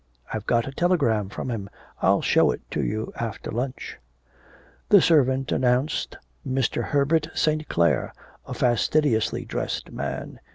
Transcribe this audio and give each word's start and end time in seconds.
I've 0.33 0.47
got 0.47 0.67
a 0.67 0.71
telegram 0.71 1.29
from 1.29 1.51
him, 1.51 1.69
I'll 2.01 2.23
show 2.23 2.49
it 2.49 2.61
to 2.71 2.83
you 2.83 3.13
after 3.17 3.51
lunch.' 3.51 3.99
The 4.89 4.99
servant 4.99 5.51
announced 5.51 6.17
Mr. 6.43 6.85
Herbert 6.85 7.27
St. 7.35 7.69
Clare, 7.69 8.11
a 8.47 8.55
fastidiously 8.55 9.45
dressed 9.45 9.91
man. 9.91 10.39